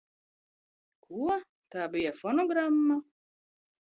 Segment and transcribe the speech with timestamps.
[1.03, 1.27] Ko?
[1.75, 2.99] Tā bija fonogramma?